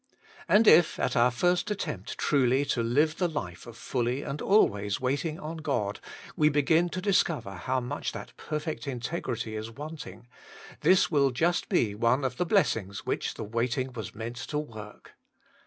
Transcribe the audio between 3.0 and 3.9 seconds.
the life of